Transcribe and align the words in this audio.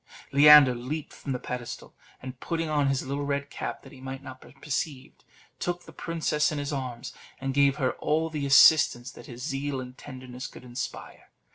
Leander 0.31 0.73
leaped 0.73 1.13
from 1.13 1.31
the 1.31 1.37
pedestal, 1.37 1.93
and 2.23 2.39
putting 2.39 2.67
on 2.67 2.87
his 2.87 3.05
little 3.05 3.23
red 3.23 3.51
cap, 3.51 3.83
that 3.83 3.91
he 3.91 4.01
might 4.01 4.23
not 4.23 4.41
be 4.41 4.51
perceived, 4.59 5.23
took 5.59 5.83
the 5.83 5.91
princess 5.93 6.51
in 6.51 6.57
his 6.57 6.73
arms, 6.73 7.13
and 7.39 7.53
gave 7.53 7.75
her 7.75 7.91
all 7.99 8.27
the 8.27 8.47
assistance 8.47 9.11
that 9.11 9.27
his 9.27 9.43
zeal 9.43 9.79
and 9.79 9.99
tenderness 9.99 10.47
could 10.47 10.63
inspire. 10.63 11.29